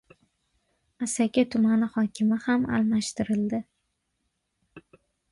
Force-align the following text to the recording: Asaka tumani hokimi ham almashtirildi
Asaka 1.07 1.43
tumani 1.55 1.89
hokimi 1.97 2.39
ham 2.45 2.65
almashtirildi 2.77 3.61